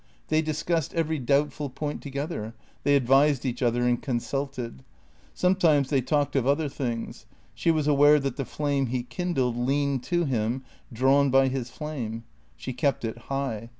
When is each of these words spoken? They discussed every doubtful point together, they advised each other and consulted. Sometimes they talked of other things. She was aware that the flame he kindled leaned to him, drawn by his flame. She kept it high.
They 0.29 0.41
discussed 0.41 0.95
every 0.95 1.19
doubtful 1.19 1.69
point 1.69 2.01
together, 2.01 2.55
they 2.83 2.95
advised 2.95 3.45
each 3.45 3.61
other 3.61 3.85
and 3.87 4.01
consulted. 4.01 4.83
Sometimes 5.35 5.91
they 5.91 6.01
talked 6.01 6.35
of 6.35 6.47
other 6.47 6.67
things. 6.67 7.27
She 7.53 7.69
was 7.69 7.85
aware 7.85 8.19
that 8.19 8.35
the 8.35 8.43
flame 8.45 8.87
he 8.87 9.03
kindled 9.03 9.55
leaned 9.55 10.01
to 10.05 10.25
him, 10.25 10.63
drawn 10.91 11.29
by 11.29 11.49
his 11.49 11.69
flame. 11.69 12.23
She 12.57 12.73
kept 12.73 13.05
it 13.05 13.15
high. 13.29 13.69